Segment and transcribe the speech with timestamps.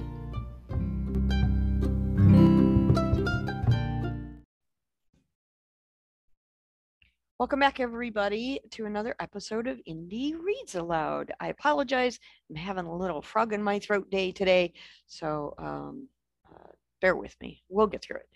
[7.42, 11.32] Welcome back, everybody, to another episode of Indie Reads Aloud.
[11.40, 12.20] I apologize.
[12.48, 14.72] I'm having a little frog in my throat day today,
[15.08, 16.06] so um,
[16.48, 16.70] uh,
[17.00, 17.64] bear with me.
[17.68, 18.28] We'll get through it.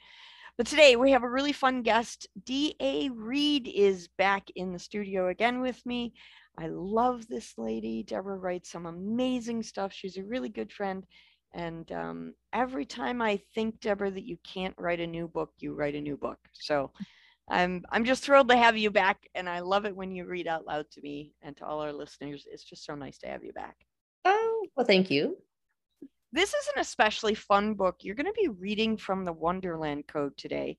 [0.59, 2.27] But today we have a really fun guest.
[2.47, 3.11] D.A.
[3.11, 6.13] Reed is back in the studio again with me.
[6.59, 8.03] I love this lady.
[8.03, 9.93] Deborah writes some amazing stuff.
[9.93, 11.07] She's a really good friend.
[11.55, 15.75] And um, every time I think, Deborah, that you can't write a new book, you
[15.75, 16.41] write a new book.
[16.55, 16.91] So
[17.49, 20.49] I'm I'm just thrilled to have you back, and I love it when you read
[20.49, 22.47] out loud to me and to all our listeners.
[22.51, 23.77] It's just so nice to have you back.
[24.25, 25.37] Oh well, thank you.
[26.33, 27.97] This is an especially fun book.
[28.01, 30.77] You're going to be reading from the Wonderland Code today,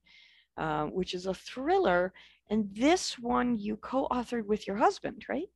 [0.57, 2.13] uh, which is a thriller,
[2.49, 5.47] and this one you co-authored with your husband, right?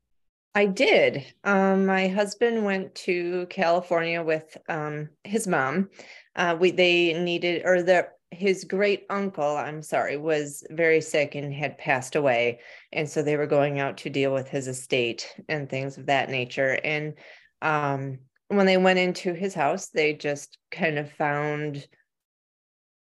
[0.56, 1.26] I did.
[1.44, 5.90] Um, my husband went to California with um, his mom.
[6.36, 11.54] Uh, we they needed or the his great uncle, I'm sorry, was very sick and
[11.54, 12.62] had passed away.
[12.94, 16.30] And so they were going out to deal with his estate and things of that
[16.30, 16.80] nature.
[16.84, 17.16] And
[17.62, 21.86] um, when they went into his house, they just kind of found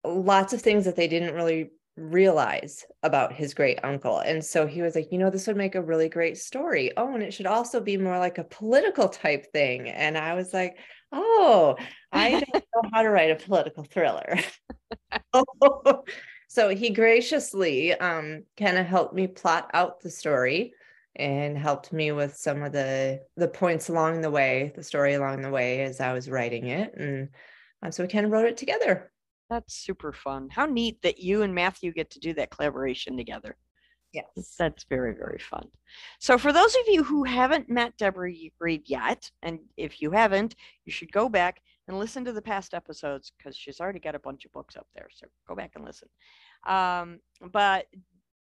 [0.04, 4.20] lots of things that they didn't really realize about his great uncle.
[4.20, 6.92] And so he was like, you know, this would make a really great story.
[6.96, 9.88] Oh, and it should also be more like a political type thing.
[9.88, 10.78] And I was like,
[11.10, 11.76] oh,
[12.12, 14.38] I don't know how to write a political thriller.
[16.48, 20.72] so he graciously um, kind of helped me plot out the story
[21.16, 25.42] and helped me with some of the the points along the way, the story along
[25.42, 27.28] the way as I was writing it, and
[27.82, 29.10] um, so we kind of wrote it together.
[29.50, 30.48] That's super fun.
[30.50, 33.56] How neat that you and Matthew get to do that collaboration together.
[34.12, 34.54] Yes.
[34.58, 35.68] That's very, very fun.
[36.18, 40.54] So, for those of you who haven't met Deborah Reed yet, and if you haven't,
[40.84, 44.20] you should go back and listen to the past episodes because she's already got a
[44.20, 45.08] bunch of books up there.
[45.12, 46.08] So, go back and listen.
[46.66, 47.20] Um,
[47.52, 47.86] but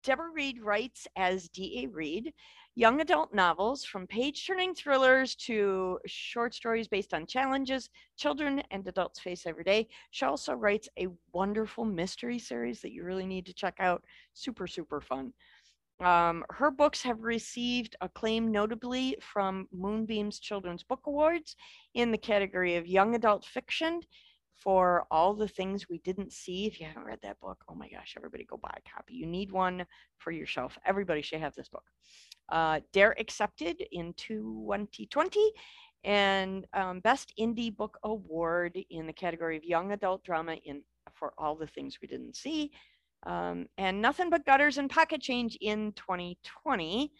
[0.03, 1.87] Deborah Reed writes as D.A.
[1.87, 2.33] Reed,
[2.75, 8.87] young adult novels from page turning thrillers to short stories based on challenges children and
[8.87, 9.87] adults face every day.
[10.11, 14.03] She also writes a wonderful mystery series that you really need to check out.
[14.33, 15.33] Super, super fun.
[15.99, 21.55] Um, her books have received acclaim notably from Moonbeam's Children's Book Awards
[21.95, 24.01] in the category of young adult fiction
[24.55, 26.65] for all the things we didn't see.
[26.65, 29.13] If you haven't read that book, oh my gosh, everybody go buy a copy.
[29.13, 29.85] You need one
[30.17, 30.77] for yourself.
[30.85, 31.85] Everybody should have this book.
[32.49, 35.51] Uh, Dare accepted in 2020
[36.03, 40.81] and um, Best Indie Book Award in the category of Young Adult Drama in
[41.13, 42.71] for all the things we didn't see
[43.27, 47.11] um, and Nothing But Gutters and Pocket Change in 2020,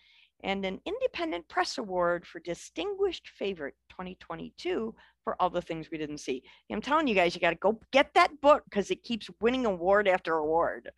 [0.43, 6.19] and an Independent Press Award for Distinguished Favorite 2022 for all the things we didn't
[6.19, 6.41] see.
[6.71, 9.65] I'm telling you guys, you got to go get that book because it keeps winning
[9.65, 10.89] award after award.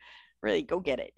[0.44, 1.14] Really, go get it.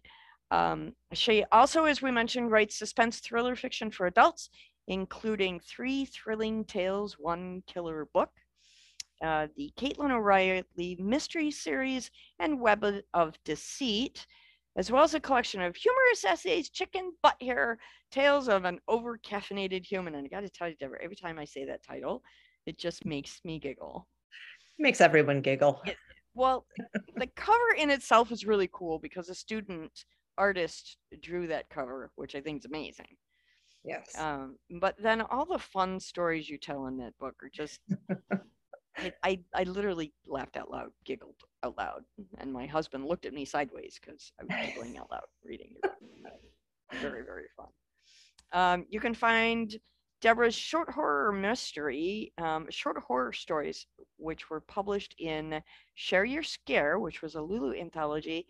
[0.52, 4.50] Um, she also, as we mentioned, writes suspense thriller fiction for adults,
[4.88, 8.32] including three thrilling tales, one killer book
[9.22, 14.26] uh, the Caitlin O'Reilly Mystery Series and Web of Deceit,
[14.76, 17.78] as well as a collection of humorous essays, chicken butt hair,
[18.12, 20.16] tales of an over caffeinated human.
[20.16, 22.24] And I got to tell you, Deborah, every time I say that title,
[22.66, 24.08] it just makes me giggle.
[24.80, 25.82] Makes everyone giggle.
[25.86, 25.98] It,
[26.34, 26.66] well,
[27.18, 30.06] the cover in itself is really cool because a student
[30.38, 33.18] artist drew that cover, which I think is amazing.
[33.84, 34.18] Yes.
[34.18, 37.80] Um, but then all the fun stories you tell in that book are just
[38.98, 42.04] I, I, I literally laughed out loud, giggled out loud,
[42.40, 45.92] and my husband looked at me sideways because I was giggling out loud reading it.
[47.02, 47.68] Very, very fun.
[48.54, 49.80] Um, you can find
[50.22, 55.62] Deborah's short horror mystery, um, short horror stories, which were published in
[55.96, 58.46] Share Your Scare, which was a Lulu anthology,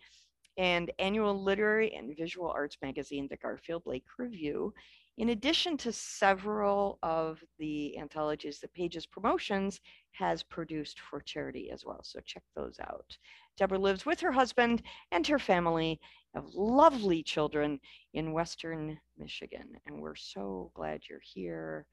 [0.58, 4.74] and annual literary and visual arts magazine, the Garfield Lake Review,
[5.18, 9.80] in addition to several of the anthologies that Pages Promotions
[10.12, 12.00] has produced for charity as well.
[12.02, 13.16] So check those out.
[13.58, 16.00] Deborah lives with her husband and her family
[16.34, 17.78] of lovely children
[18.14, 19.68] in Western Michigan.
[19.86, 21.86] And we're so glad you're here.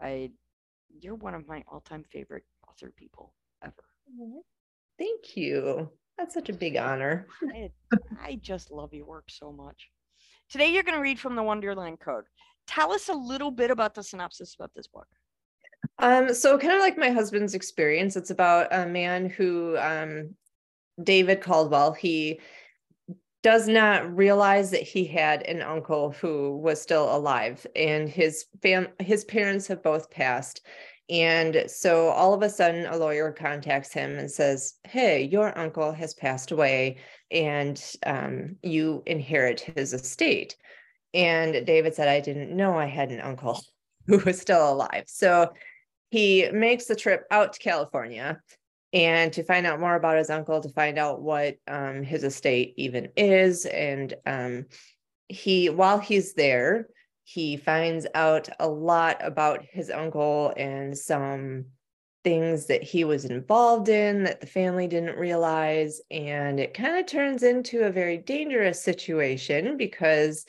[0.00, 0.30] I,
[1.00, 3.32] you're one of my all-time favorite author people
[3.64, 3.84] ever.
[4.98, 5.88] Thank you.
[6.18, 7.28] That's such a big honor.
[7.54, 7.70] I,
[8.20, 9.88] I just love your work so much.
[10.50, 12.24] Today you're going to read from the Wonderland Code.
[12.66, 15.06] Tell us a little bit about the synopsis about this book.
[15.98, 20.34] Um, so kind of like my husband's experience, it's about a man who um
[21.02, 22.40] David Caldwell, he
[23.42, 28.88] does not realize that he had an uncle who was still alive and his fam
[28.98, 30.66] his parents have both passed
[31.08, 35.92] and so all of a sudden a lawyer contacts him and says hey your uncle
[35.92, 36.96] has passed away
[37.30, 40.56] and um, you inherit his estate
[41.16, 43.60] and david said i didn't know i had an uncle
[44.06, 45.52] who was still alive so
[46.10, 48.40] he makes the trip out to california
[48.96, 52.72] and to find out more about his uncle, to find out what um, his estate
[52.78, 53.66] even is.
[53.66, 54.66] And um,
[55.28, 56.88] he, while he's there,
[57.24, 61.66] he finds out a lot about his uncle and some
[62.22, 66.00] things that he was involved in that the family didn't realize.
[66.10, 70.46] And it kind of turns into a very dangerous situation because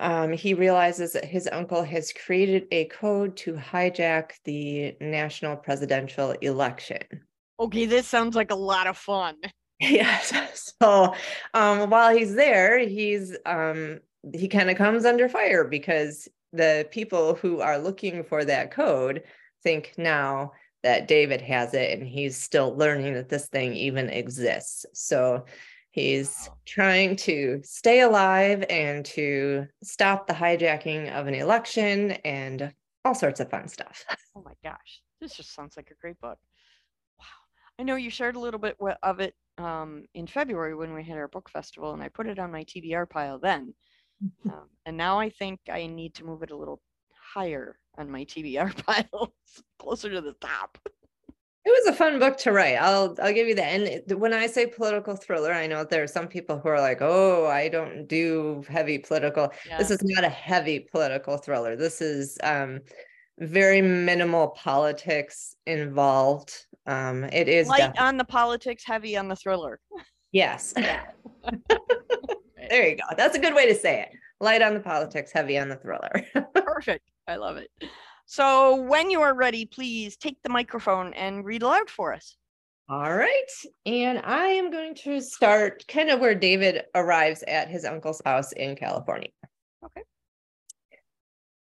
[0.00, 6.32] um, he realizes that his uncle has created a code to hijack the national presidential
[6.40, 7.02] election.
[7.60, 9.36] Okay, this sounds like a lot of fun.
[9.82, 10.74] Yes.
[10.82, 11.14] So
[11.54, 14.00] um, while he's there, he's um,
[14.34, 19.22] he kind of comes under fire because the people who are looking for that code
[19.62, 20.52] think now
[20.82, 24.84] that David has it and he's still learning that this thing even exists.
[24.92, 25.46] So
[25.90, 32.72] he's trying to stay alive and to stop the hijacking of an election and
[33.04, 34.04] all sorts of fun stuff.
[34.36, 36.38] Oh my gosh, this just sounds like a great book.
[37.18, 37.24] Wow.
[37.80, 41.18] I know you shared a little bit of it um, in February when we had
[41.18, 43.74] our book festival, and I put it on my TBR pile then.
[44.46, 46.80] um, and now I think I need to move it a little
[47.34, 49.34] higher on my TBR pile,
[49.80, 50.78] closer to the top.
[51.64, 52.76] It was a fun book to write.
[52.76, 53.64] I'll I'll give you that.
[53.64, 56.98] And when I say political thriller, I know there are some people who are like,
[57.02, 59.76] "Oh, I don't do heavy political." Yeah.
[59.76, 61.76] This is not a heavy political thriller.
[61.76, 62.80] This is um,
[63.38, 66.66] very minimal politics involved.
[66.86, 69.80] Um, it is light on the politics, heavy on the thriller.
[70.32, 70.72] Yes.
[72.68, 73.02] there you go.
[73.16, 74.08] That's a good way to say it.
[74.40, 76.24] Light on the politics, heavy on the thriller.
[76.54, 77.04] Perfect.
[77.26, 77.70] I love it.
[78.30, 82.36] So when you are ready, please take the microphone and read aloud for us.
[82.88, 83.50] All right.
[83.86, 88.52] And I am going to start kind of where David arrives at his uncle's house
[88.52, 89.30] in California.
[89.84, 90.02] Okay.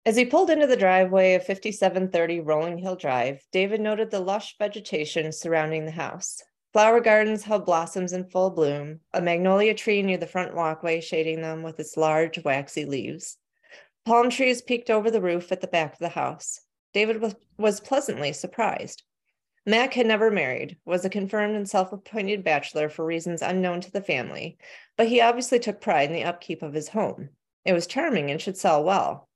[0.06, 4.56] As he pulled into the driveway of 5730 Rolling Hill Drive, David noted the lush
[4.58, 6.42] vegetation surrounding the house.
[6.72, 11.42] Flower gardens held blossoms in full bloom, a magnolia tree near the front walkway shading
[11.42, 13.36] them with its large, waxy leaves.
[14.06, 16.60] Palm trees peeked over the roof at the back of the house.
[16.94, 19.02] David was, was pleasantly surprised.
[19.66, 23.90] Mac had never married, was a confirmed and self appointed bachelor for reasons unknown to
[23.90, 24.58] the family,
[24.96, 27.30] but he obviously took pride in the upkeep of his home.
[27.64, 29.28] It was charming and should sell well.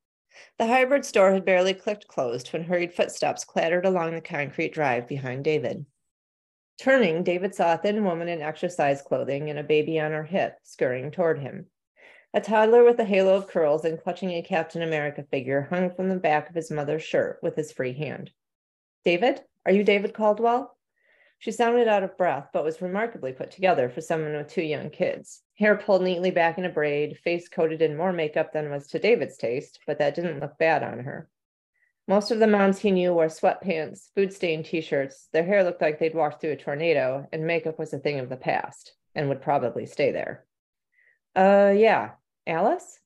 [0.57, 5.09] The hybrid store had barely clicked closed when hurried footsteps clattered along the concrete drive
[5.09, 5.85] behind David.
[6.79, 10.59] Turning, David saw a thin woman in exercise clothing and a baby on her hip
[10.63, 11.67] scurrying toward him.
[12.33, 16.09] A toddler with a halo of curls and clutching a Captain America figure hung from
[16.09, 18.31] the back of his mother's shirt with his free hand.
[19.05, 20.77] David, are you David Caldwell?
[21.41, 24.91] She sounded out of breath, but was remarkably put together for someone with two young
[24.91, 25.43] kids.
[25.59, 29.01] Hair pulled neatly back in a braid, face coated in more makeup than was to
[29.01, 31.29] David's taste, but that didn't look bad on her.
[32.07, 35.29] Most of the moms he knew wore sweatpants, food stained t shirts.
[35.33, 38.29] Their hair looked like they'd walked through a tornado, and makeup was a thing of
[38.29, 40.45] the past and would probably stay there.
[41.35, 42.11] Uh, yeah,
[42.47, 43.01] Alice?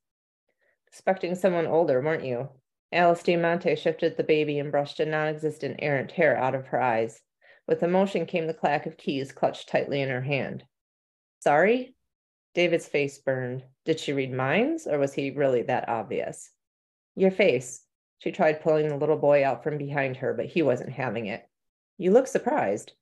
[0.87, 2.49] Expecting someone older, weren't you?
[2.93, 6.81] Alice Diamante shifted the baby and brushed a non existent errant hair out of her
[6.81, 7.21] eyes.
[7.67, 10.65] With emotion came the clack of keys clutched tightly in her hand.
[11.41, 11.97] Sorry?
[12.55, 13.65] David's face burned.
[13.85, 16.51] Did she read minds, or was he really that obvious?
[17.17, 17.85] Your face.
[18.19, 21.45] She tried pulling the little boy out from behind her, but he wasn't having it.
[21.99, 22.93] You look surprised.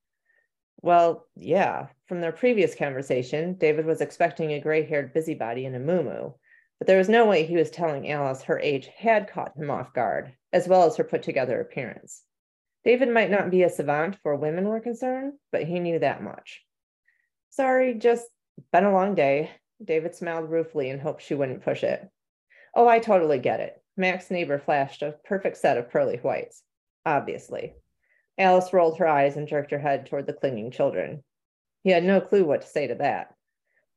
[0.81, 1.89] Well, yeah.
[2.13, 6.33] From their previous conversation, David was expecting a gray haired busybody in a moo
[6.79, 9.95] but there was no way he was telling Alice her age had caught him off
[9.95, 12.23] guard, as well as her put together appearance.
[12.85, 16.63] David might not be a savant for women were concerned, but he knew that much.
[17.49, 18.29] Sorry, just
[18.73, 19.51] been a long day.
[19.83, 22.07] David smiled ruefully and hoped she wouldn't push it.
[22.75, 23.83] Oh, I totally get it.
[23.97, 26.63] Mac's neighbor flashed a perfect set of pearly whites.
[27.07, 27.73] Obviously.
[28.37, 31.25] Alice rolled her eyes and jerked her head toward the clinging children.
[31.83, 33.35] He had no clue what to say to that.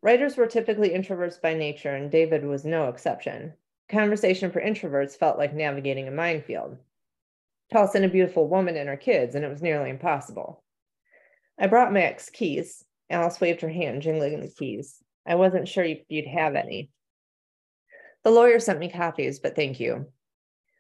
[0.02, 3.54] Writers were typically introverts by nature, and David was no exception.
[3.90, 6.78] Conversation for introverts felt like navigating a minefield.
[7.72, 10.64] Toss in a beautiful woman and her kids, and it was nearly impossible.
[11.60, 12.84] I brought Mac's keys.
[13.10, 15.02] Alice waved her hand, jingling the keys.
[15.26, 16.92] I wasn't sure you'd have any.
[18.24, 20.08] The lawyer sent me copies, but thank you.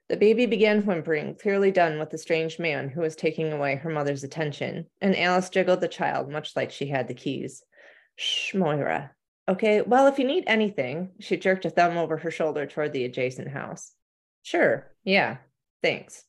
[0.07, 3.89] The baby began whimpering, clearly done with the strange man who was taking away her
[3.89, 7.63] mother's attention, and Alice jiggled the child much like she had the keys.
[8.15, 9.11] Shh, Moira.
[9.47, 13.05] Okay, well, if you need anything, she jerked a thumb over her shoulder toward the
[13.05, 13.93] adjacent house.
[14.43, 15.37] Sure, yeah,
[15.81, 16.23] thanks.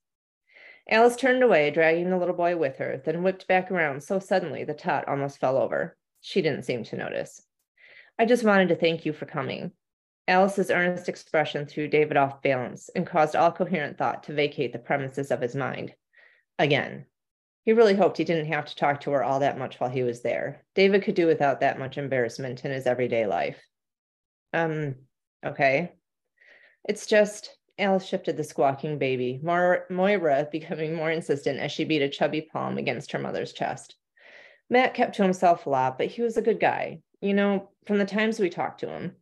[0.89, 4.65] Alice turned away, dragging the little boy with her, then whipped back around so suddenly
[4.65, 5.97] the tot almost fell over.
[6.21, 7.43] She didn't seem to notice.
[8.19, 9.73] I just wanted to thank you for coming.
[10.29, 14.79] Alice's earnest expression threw David off balance and caused all coherent thought to vacate the
[14.79, 15.95] premises of his mind.
[16.59, 17.07] Again,
[17.65, 20.03] he really hoped he didn't have to talk to her all that much while he
[20.03, 20.65] was there.
[20.75, 23.61] David could do without that much embarrassment in his everyday life.
[24.53, 24.97] Um,
[25.45, 25.93] okay.
[26.89, 32.09] It's just, Alice shifted the squawking baby, Moira becoming more insistent as she beat a
[32.09, 33.97] chubby palm against her mother's chest.
[34.71, 37.01] Mac kept to himself a lot, but he was a good guy.
[37.21, 39.17] You know, from the times we talked to him,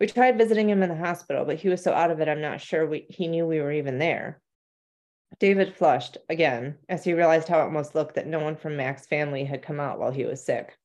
[0.00, 2.40] we tried visiting him in the hospital, but he was so out of it, I'm
[2.40, 4.40] not sure we, he knew we were even there.
[5.38, 9.06] David flushed again as he realized how it must look that no one from Mac's
[9.06, 10.76] family had come out while he was sick.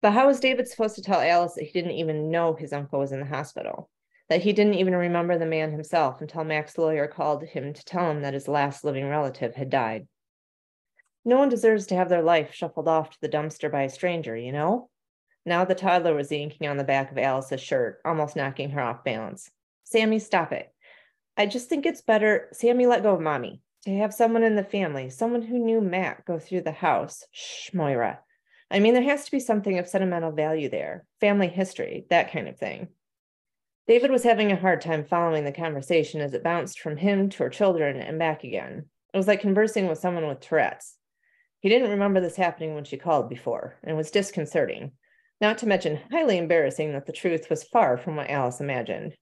[0.00, 3.00] But how was David supposed to tell Alice that he didn't even know his uncle
[3.00, 3.90] was in the hospital?
[4.28, 8.10] That he didn't even remember the man himself until Mac's lawyer called him to tell
[8.10, 10.06] him that his last living relative had died?
[11.24, 14.36] No one deserves to have their life shuffled off to the dumpster by a stranger,
[14.36, 14.90] you know?
[15.46, 19.04] Now the toddler was inking on the back of Alice's shirt, almost knocking her off
[19.04, 19.50] balance.
[19.84, 20.72] Sammy, stop it.
[21.36, 24.64] I just think it's better, Sammy, let go of mommy, to have someone in the
[24.64, 27.24] family, someone who knew Mac, go through the house.
[27.32, 28.20] Shh, Moira.
[28.70, 32.48] I mean, there has to be something of sentimental value there, family history, that kind
[32.48, 32.88] of thing.
[33.86, 37.42] David was having a hard time following the conversation as it bounced from him to
[37.42, 38.86] her children and back again.
[39.12, 40.96] It was like conversing with someone with Tourette's.
[41.60, 44.92] He didn't remember this happening when she called before, and it was disconcerting
[45.40, 49.14] not to mention highly embarrassing that the truth was far from what Alice imagined.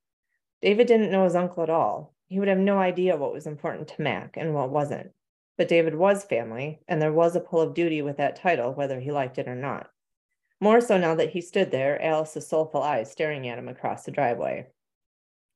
[0.61, 2.15] David didn't know his uncle at all.
[2.29, 5.11] He would have no idea what was important to Mac and what wasn't.
[5.59, 9.01] But David was family, and there was a pull of duty with that title, whether
[9.01, 9.91] he liked it or not.
[10.61, 14.13] More so now that he stood there, Alice's soulful eyes staring at him across the
[14.13, 14.69] driveway.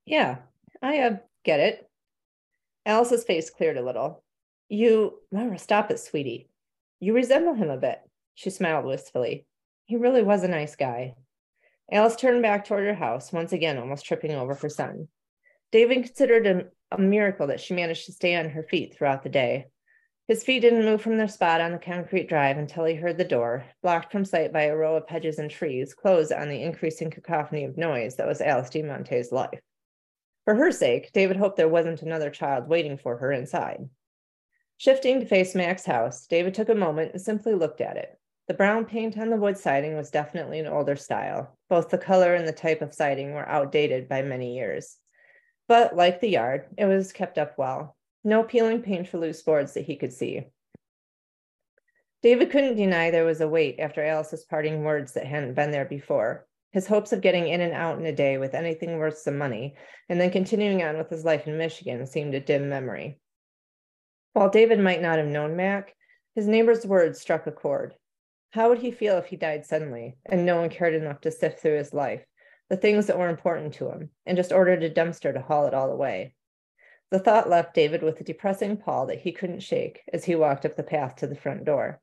[0.04, 0.38] Yeah,
[0.82, 1.88] I uh, get it.
[2.84, 4.22] Alice's face cleared a little.
[4.68, 6.48] You, Moira, stop it, sweetie.
[7.00, 8.00] You resemble him a bit.
[8.34, 9.46] She smiled wistfully.
[9.86, 11.14] He really was a nice guy.
[11.90, 15.06] Alice turned back toward her house, once again almost tripping over her son.
[15.70, 19.28] David considered it a miracle that she managed to stay on her feet throughout the
[19.28, 19.66] day.
[20.26, 23.24] His feet didn't move from their spot on the concrete drive until he heard the
[23.24, 27.10] door, blocked from sight by a row of hedges and trees, close on the increasing
[27.10, 29.60] cacophony of noise that was Alice de Monte's life.
[30.44, 33.88] For her sake, David hoped there wasn't another child waiting for her inside.
[34.78, 38.18] Shifting to face Mac's house, David took a moment and simply looked at it.
[38.48, 41.58] The brown paint on the wood siding was definitely an older style.
[41.68, 44.98] Both the color and the type of siding were outdated by many years.
[45.66, 47.96] But like the yard, it was kept up well.
[48.22, 50.46] No peeling paint for loose boards that he could see.
[52.22, 55.84] David couldn't deny there was a weight after Alice's parting words that hadn't been there
[55.84, 56.46] before.
[56.72, 59.74] His hopes of getting in and out in a day with anything worth some money,
[60.08, 63.18] and then continuing on with his life in Michigan seemed a dim memory.
[64.34, 65.94] While David might not have known Mac,
[66.34, 67.94] his neighbor's words struck a chord.
[68.50, 71.60] How would he feel if he died suddenly and no one cared enough to sift
[71.60, 72.24] through his life,
[72.68, 75.74] the things that were important to him, and just ordered a dumpster to haul it
[75.74, 76.34] all away?
[77.10, 80.64] The thought left David with a depressing pall that he couldn't shake as he walked
[80.64, 82.00] up the path to the front door.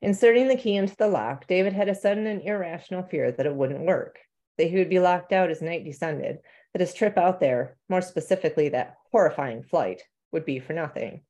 [0.00, 3.54] Inserting the key into the lock, David had a sudden and irrational fear that it
[3.54, 4.18] wouldn't work,
[4.56, 6.38] that he would be locked out as night descended,
[6.72, 11.22] that his trip out there, more specifically that horrifying flight, would be for nothing.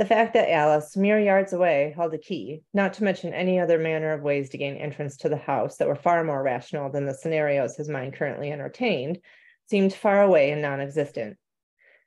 [0.00, 3.78] The fact that Alice, mere yards away, held a key, not to mention any other
[3.78, 7.04] manner of ways to gain entrance to the house that were far more rational than
[7.04, 9.20] the scenarios his mind currently entertained,
[9.66, 11.36] seemed far away and non existent.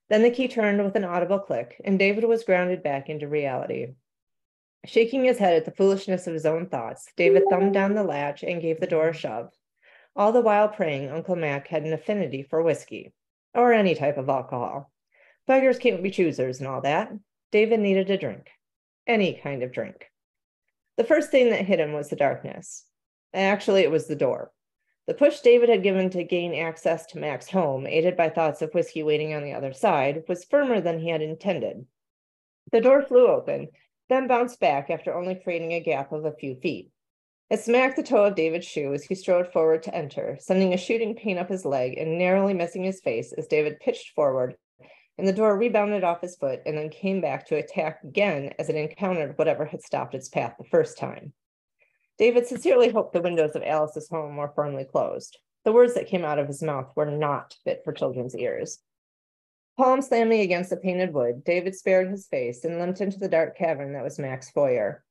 [0.09, 3.93] Then the key turned with an audible click, and David was grounded back into reality.
[4.85, 8.41] Shaking his head at the foolishness of his own thoughts, David thumbed down the latch
[8.41, 9.51] and gave the door a shove,
[10.15, 13.13] all the while praying Uncle Mac had an affinity for whiskey,
[13.53, 14.91] or any type of alcohol.
[15.45, 17.11] Beggars can't be choosers and all that.
[17.53, 18.49] David needed a drink,
[19.05, 20.09] any kind of drink.
[20.97, 22.85] The first thing that hit him was the darkness.
[23.31, 24.51] Actually, it was the door.
[25.05, 28.73] The push David had given to gain access to Mac's home, aided by thoughts of
[28.73, 31.85] whiskey waiting on the other side, was firmer than he had intended.
[32.71, 33.67] The door flew open,
[34.09, 36.89] then bounced back after only creating a gap of a few feet.
[37.51, 40.77] It smacked the toe of David's shoe as he strode forward to enter, sending a
[40.77, 44.55] shooting pain up his leg and narrowly missing his face as David pitched forward,
[45.17, 48.69] and the door rebounded off his foot and then came back to attack again as
[48.69, 51.33] it encountered whatever had stopped its path the first time.
[52.17, 55.37] David sincerely hoped the windows of Alice's home were firmly closed.
[55.65, 58.79] The words that came out of his mouth were not fit for children's ears.
[59.77, 63.57] Palm slamming against the painted wood, David spared his face and limped into the dark
[63.57, 65.03] cavern that was Mac's foyer.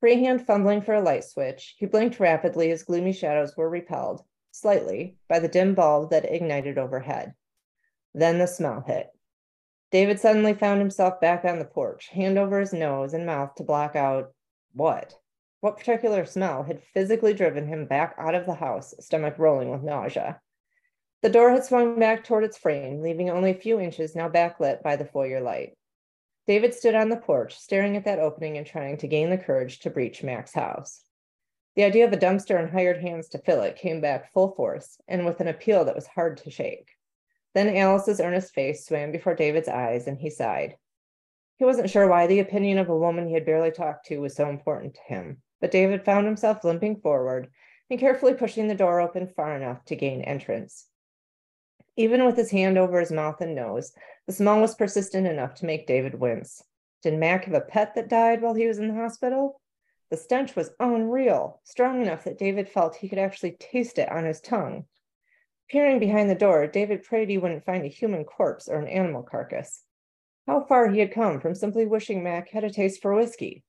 [0.00, 4.22] Free hand fumbling for a light switch, he blinked rapidly as gloomy shadows were repelled,
[4.50, 7.32] slightly, by the dim bulb that ignited overhead.
[8.12, 9.13] Then the smell hit.
[9.94, 13.62] David suddenly found himself back on the porch, hand over his nose and mouth to
[13.62, 14.32] block out
[14.72, 15.14] what?
[15.60, 19.84] What particular smell had physically driven him back out of the house, stomach rolling with
[19.84, 20.40] nausea?
[21.22, 24.82] The door had swung back toward its frame, leaving only a few inches now backlit
[24.82, 25.78] by the foyer light.
[26.48, 29.78] David stood on the porch, staring at that opening and trying to gain the courage
[29.78, 31.04] to breach Mac's house.
[31.76, 34.98] The idea of a dumpster and hired hands to fill it came back full force
[35.06, 36.88] and with an appeal that was hard to shake.
[37.54, 40.76] Then Alice's earnest face swam before David's eyes and he sighed.
[41.56, 44.34] He wasn't sure why the opinion of a woman he had barely talked to was
[44.34, 47.48] so important to him but David found himself limping forward
[47.88, 50.88] and carefully pushing the door open far enough to gain entrance.
[51.96, 53.94] Even with his hand over his mouth and nose,
[54.26, 56.62] the smell was persistent enough to make David wince.
[57.02, 59.58] Did Mac have a pet that died while he was in the hospital?
[60.10, 64.26] The stench was unreal, strong enough that David felt he could actually taste it on
[64.26, 64.84] his tongue.
[65.70, 69.22] Peering behind the door, David prayed he wouldn't find a human corpse or an animal
[69.22, 69.82] carcass.
[70.46, 73.64] How far he had come from simply wishing Mac had a taste for whiskey.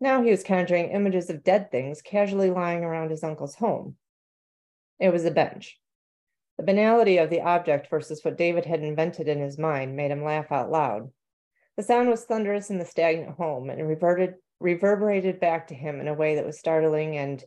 [0.00, 3.96] Now he was conjuring images of dead things casually lying around his uncle's home.
[4.98, 5.78] It was a bench.
[6.56, 10.22] The banality of the object versus what David had invented in his mind made him
[10.22, 11.10] laugh out loud.
[11.76, 16.08] The sound was thunderous in the stagnant home and reverted, reverberated back to him in
[16.08, 17.42] a way that was startling and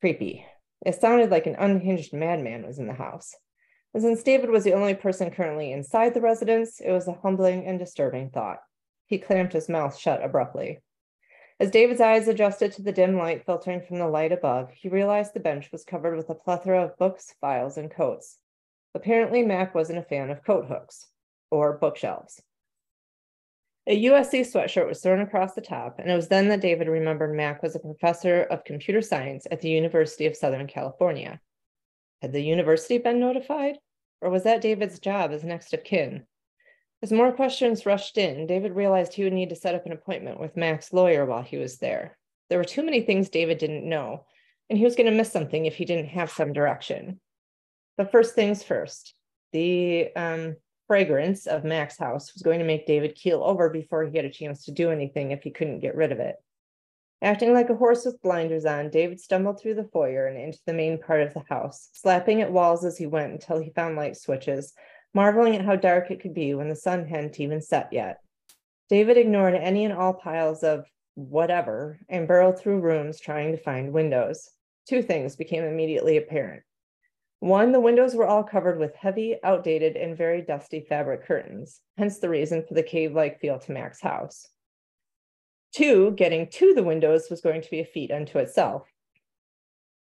[0.00, 0.46] creepy.
[0.84, 3.34] It sounded like an unhinged madman was in the house.
[3.94, 7.66] And since David was the only person currently inside the residence, it was a humbling
[7.66, 8.58] and disturbing thought.
[9.06, 10.80] He clamped his mouth shut abruptly.
[11.60, 15.34] As David's eyes adjusted to the dim light filtering from the light above, he realized
[15.34, 18.38] the bench was covered with a plethora of books, files, and coats.
[18.94, 21.08] Apparently, Mac wasn't a fan of coat hooks
[21.50, 22.42] or bookshelves.
[23.88, 27.34] A USC sweatshirt was thrown across the top, and it was then that David remembered
[27.34, 31.40] Mac was a professor of computer science at the University of Southern California.
[32.20, 33.78] Had the university been notified?
[34.20, 36.24] Or was that David's job as next of kin?
[37.02, 40.38] As more questions rushed in, David realized he would need to set up an appointment
[40.38, 42.16] with Mac's lawyer while he was there.
[42.48, 44.26] There were too many things David didn't know,
[44.70, 47.20] and he was going to miss something if he didn't have some direction.
[47.96, 49.14] But first things first,
[49.52, 50.56] the um,
[50.92, 54.30] fragrance of Mac's house was going to make David keel over before he had a
[54.30, 56.36] chance to do anything if he couldn't get rid of it.
[57.22, 60.74] Acting like a horse with blinders on, David stumbled through the foyer and into the
[60.74, 64.18] main part of the house, slapping at walls as he went until he found light
[64.18, 64.74] switches
[65.14, 68.18] marveling at how dark it could be when the sun hadn't even set yet.
[68.90, 73.94] David ignored any and all piles of whatever and burrowed through rooms trying to find
[73.94, 74.50] windows.
[74.86, 76.64] Two things became immediately apparent.
[77.42, 82.20] One, the windows were all covered with heavy, outdated, and very dusty fabric curtains, hence
[82.20, 84.46] the reason for the cave like feel to Mac's house.
[85.74, 88.86] Two, getting to the windows was going to be a feat unto itself.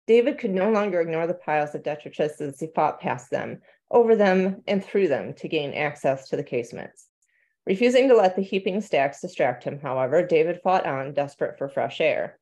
[0.08, 3.62] David could no longer ignore the piles of detritus as he fought past them,
[3.92, 7.06] over them, and through them to gain access to the casements.
[7.64, 12.00] Refusing to let the heaping stacks distract him, however, David fought on, desperate for fresh
[12.00, 12.39] air.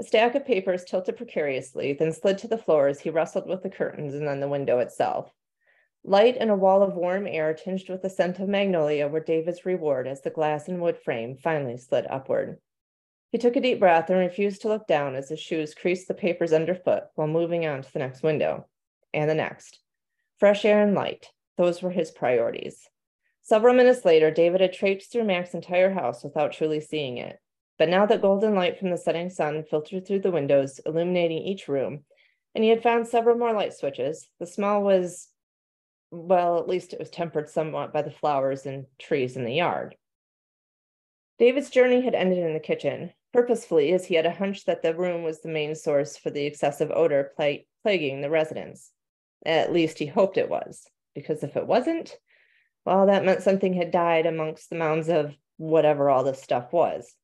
[0.00, 3.62] A stack of papers tilted precariously, then slid to the floor as he wrestled with
[3.62, 5.32] the curtains and then the window itself.
[6.04, 9.66] Light and a wall of warm air tinged with the scent of magnolia were David's
[9.66, 12.58] reward as the glass and wood frame finally slid upward.
[13.30, 16.14] He took a deep breath and refused to look down as his shoes creased the
[16.14, 18.66] papers underfoot while moving on to the next window
[19.12, 19.80] and the next.
[20.38, 22.88] Fresh air and light, those were his priorities.
[23.42, 27.40] Several minutes later, David had traipsed through Mac's entire house without truly seeing it.
[27.78, 31.68] But now that golden light from the setting sun filtered through the windows, illuminating each
[31.68, 32.04] room,
[32.54, 35.28] and he had found several more light switches, the smell was,
[36.10, 39.94] well, at least it was tempered somewhat by the flowers and trees in the yard.
[41.38, 44.94] David's journey had ended in the kitchen, purposefully, as he had a hunch that the
[44.94, 48.90] room was the main source for the excessive odor plaguing the residence.
[49.46, 52.18] At least he hoped it was, because if it wasn't,
[52.84, 57.14] well, that meant something had died amongst the mounds of whatever all this stuff was.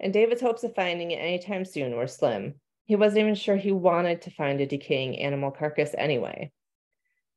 [0.00, 2.54] And David's hopes of finding it anytime soon were slim.
[2.84, 6.52] He wasn't even sure he wanted to find a decaying animal carcass anyway.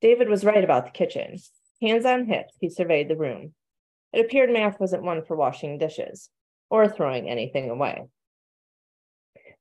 [0.02, 1.38] David was right about the kitchen.
[1.82, 3.54] Hands on hips, he surveyed the room.
[4.12, 6.30] It appeared Mac wasn't one for washing dishes
[6.70, 8.04] or throwing anything away.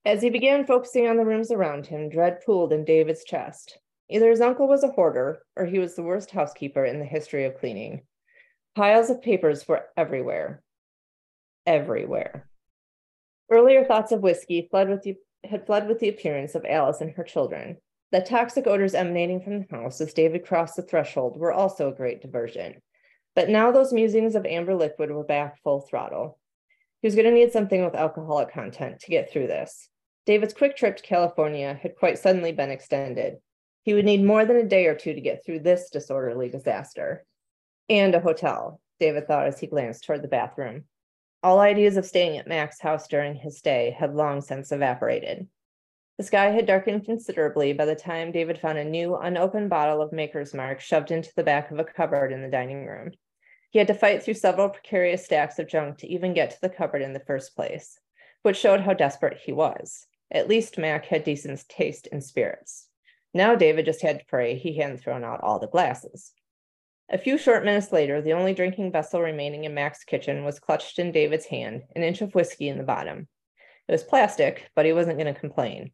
[0.05, 3.79] As he began focusing on the rooms around him, dread pooled in David's chest.
[4.09, 7.45] Either his uncle was a hoarder or he was the worst housekeeper in the history
[7.45, 8.03] of cleaning.
[8.75, 10.63] Piles of papers were everywhere.
[11.67, 12.48] Everywhere.
[13.51, 17.25] Earlier thoughts of whiskey with the, had fled with the appearance of Alice and her
[17.25, 17.79] children.
[18.11, 21.95] The toxic odors emanating from the house as David crossed the threshold were also a
[21.95, 22.81] great diversion.
[23.35, 26.39] But now those musings of amber liquid were back full throttle.
[27.01, 29.89] He was going to need something with alcoholic content to get through this.
[30.27, 33.37] David's quick trip to California had quite suddenly been extended.
[33.83, 37.25] He would need more than a day or two to get through this disorderly disaster.
[37.89, 40.85] And a hotel, David thought as he glanced toward the bathroom.
[41.43, 45.47] All ideas of staying at Mac's house during his stay had long since evaporated.
[46.17, 50.13] The sky had darkened considerably by the time David found a new, unopened bottle of
[50.13, 53.13] Maker's Mark shoved into the back of a cupboard in the dining room.
[53.71, 56.69] He had to fight through several precarious stacks of junk to even get to the
[56.69, 58.01] cupboard in the first place,
[58.43, 60.07] which showed how desperate he was.
[60.33, 62.89] At least Mac had decent taste in spirits.
[63.33, 66.33] Now David just had to pray he hadn't thrown out all the glasses.
[67.11, 70.99] A few short minutes later, the only drinking vessel remaining in Mac's kitchen was clutched
[70.99, 73.29] in David's hand, an inch of whiskey in the bottom.
[73.89, 75.93] It was plastic, but he wasn't going to complain.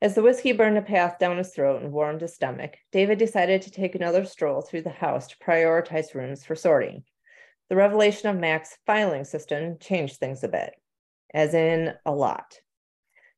[0.00, 3.62] As the whiskey burned a path down his throat and warmed his stomach, David decided
[3.62, 7.02] to take another stroll through the house to prioritize rooms for sorting.
[7.68, 10.74] The revelation of Mac's filing system changed things a bit,
[11.34, 12.60] as in a lot.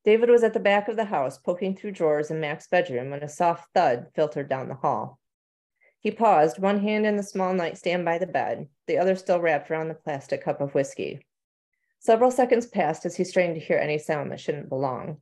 [0.05, 3.23] David was at the back of the house poking through drawers in Mac's bedroom when
[3.23, 5.18] a soft thud filtered down the hall.
[6.01, 9.69] He paused, one hand in the small nightstand by the bed, the other still wrapped
[9.69, 11.25] around the plastic cup of whiskey.
[11.99, 15.21] Several seconds passed as he strained to hear any sound that shouldn't belong.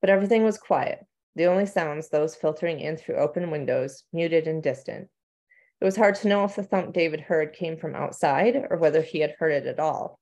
[0.00, 4.62] But everything was quiet, the only sounds those filtering in through open windows, muted and
[4.62, 5.08] distant.
[5.80, 9.02] It was hard to know if the thump David heard came from outside or whether
[9.02, 10.20] he had heard it at all.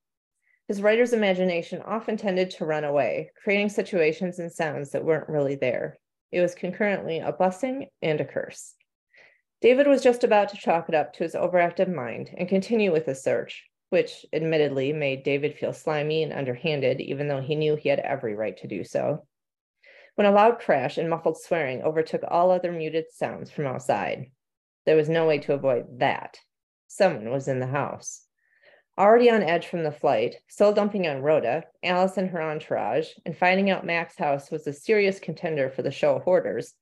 [0.67, 5.57] His writer's imagination often tended to run away, creating situations and sounds that weren't really
[5.57, 5.99] there.
[6.33, 8.75] It was concurrently a blessing and a curse.
[9.65, 13.07] David was just about to chalk it up to his overactive mind and continue with
[13.07, 17.89] the search, which admittedly made David feel slimy and underhanded, even though he knew he
[17.89, 19.27] had every right to do so.
[20.17, 24.27] When a loud crash and muffled swearing overtook all other muted sounds from outside,
[24.85, 26.37] there was no way to avoid that.
[26.87, 28.27] Someone was in the house.
[28.99, 33.35] Already on edge from the flight, still dumping on Rhoda, Alice and her entourage, and
[33.35, 36.75] finding out Mac's house was a serious contender for the show hoarders,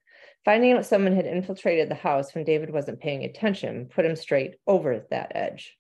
[0.45, 4.57] Finding out someone had infiltrated the house when David wasn't paying attention put him straight
[4.67, 5.77] over that edge.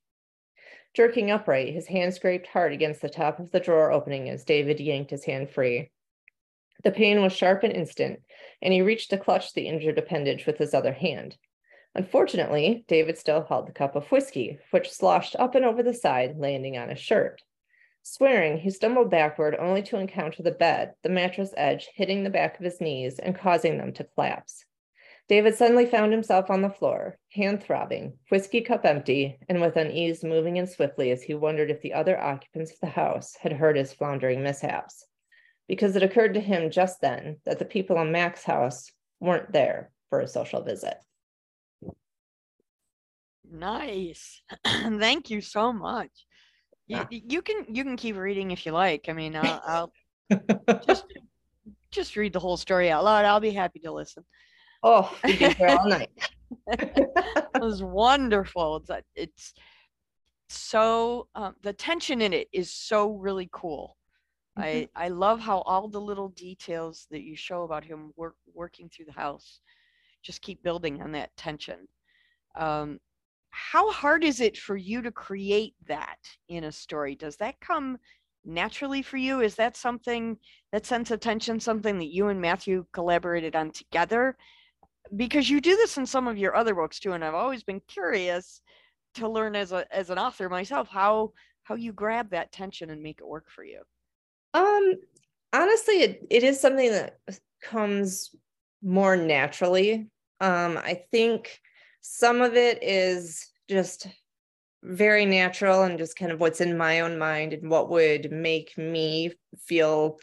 [0.94, 4.78] Jerking upright, his hand scraped hard against the top of the drawer opening as David
[4.78, 5.90] yanked his hand free.
[6.84, 8.20] The pain was sharp and instant,
[8.60, 11.36] and he reached to clutch the injured appendage with his other hand.
[11.94, 16.38] Unfortunately, David still held the cup of whiskey, which sloshed up and over the side,
[16.38, 17.42] landing on his shirt.
[18.04, 22.58] Swearing, he stumbled backward only to encounter the bed, the mattress edge hitting the back
[22.58, 24.64] of his knees and causing them to collapse.
[25.28, 30.24] David suddenly found himself on the floor, hand throbbing, whiskey cup empty, and with unease
[30.24, 33.76] moving in swiftly as he wondered if the other occupants of the house had heard
[33.76, 35.06] his floundering mishaps.
[35.68, 39.92] Because it occurred to him just then that the people in Mac's house weren't there
[40.10, 40.96] for a social visit.
[43.48, 44.42] Nice.
[44.66, 46.10] Thank you so much.
[46.92, 49.08] You, you can you can keep reading if you like.
[49.08, 49.92] I mean, I'll, I'll
[50.86, 51.04] just
[51.90, 53.24] just read the whole story out loud.
[53.24, 54.24] I'll be happy to listen.
[54.82, 56.10] Oh, we'd be here all night.
[56.68, 58.76] It was wonderful.
[58.76, 59.54] It's it's
[60.48, 63.96] so um, the tension in it is so really cool.
[64.56, 68.88] I I love how all the little details that you show about him work working
[68.88, 69.60] through the house
[70.22, 71.88] just keep building on that tension.
[72.54, 73.00] Um,
[73.52, 77.14] how hard is it for you to create that in a story?
[77.14, 77.98] Does that come
[78.44, 79.40] naturally for you?
[79.40, 80.38] Is that something
[80.72, 84.36] that sense of tension something that you and Matthew collaborated on together?
[85.14, 87.82] Because you do this in some of your other books too, and I've always been
[87.86, 88.62] curious
[89.14, 91.32] to learn as a as an author myself how
[91.64, 93.82] how you grab that tension and make it work for you.
[94.54, 94.94] Um,
[95.52, 97.18] honestly, it, it is something that
[97.62, 98.34] comes
[98.82, 100.08] more naturally.
[100.40, 101.60] Um, I think
[102.02, 104.06] some of it is just
[104.84, 108.76] very natural and just kind of what's in my own mind and what would make
[108.76, 110.18] me feel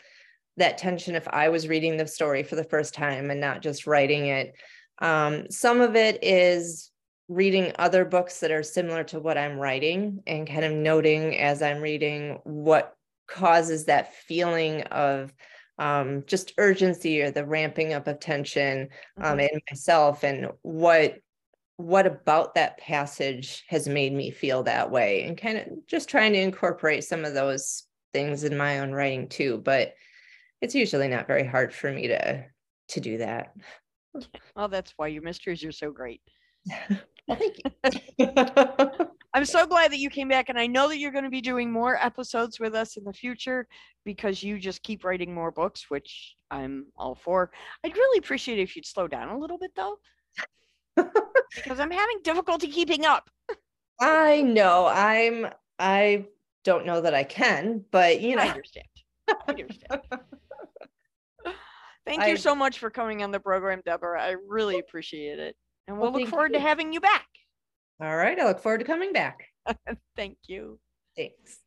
[0.57, 3.87] that tension if I was reading the story for the first time and not just
[3.87, 4.53] writing it.
[4.99, 6.91] Um, some of it is
[7.29, 11.61] reading other books that are similar to what I'm writing and kind of noting as
[11.61, 12.95] I'm reading what
[13.27, 15.33] causes that feeling of
[15.77, 18.89] um, just urgency or the ramping up of tension
[19.21, 19.49] um, Mhm.
[19.53, 21.19] in myself and what
[21.79, 26.33] what about that passage has made me feel that way and kind of just trying
[26.33, 29.93] to incorporate some of those things in my own writing too but
[30.59, 32.43] it's usually not very hard for me to
[32.89, 33.53] to do that
[34.55, 36.21] Well, that's why your mysteries are so great.
[37.29, 37.61] thank
[38.17, 38.27] you
[39.33, 41.39] I'm so glad that you came back, and I know that you're going to be
[41.39, 43.67] doing more episodes with us in the future
[44.03, 47.51] because you just keep writing more books, which I'm all for.
[47.83, 49.99] I'd really appreciate it if you'd slow down a little bit, though,
[51.55, 53.29] because I'm having difficulty keeping up.
[53.99, 55.47] i know i'm
[55.79, 56.25] i
[56.63, 58.85] don't know that i can but you I know understand.
[59.29, 60.01] I understand.
[62.05, 64.19] Thank I- you so much for coming on the program, Deborah.
[64.21, 65.55] I really appreciate it.
[65.87, 67.27] And we'll Well, look forward to having you back.
[68.01, 69.47] all right i look forward to coming back
[70.15, 70.79] Thank you.
[71.15, 71.59] thanks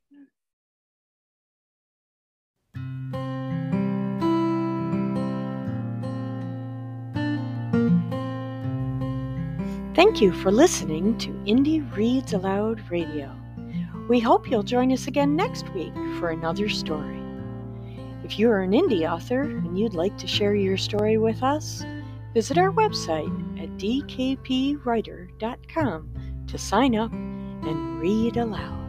[9.95, 13.31] Thank you for listening to Indie Reads Aloud Radio.
[14.09, 17.21] We hope you'll join us again next week for another story.
[18.25, 21.85] If you are an indie author and you'd like to share your story with us,
[22.33, 23.29] visit our website
[23.63, 26.11] at dkpwriter.com
[26.47, 28.82] to sign up and read aloud.